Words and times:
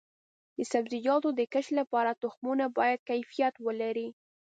د 0.57 0.59
سبزیجاتو 0.71 1.29
د 1.39 1.41
کښت 1.53 1.71
لپاره 1.79 2.17
تخمونه 2.23 2.65
باید 2.77 2.99
کیفیت 3.09 3.53
ولري. 3.65 4.07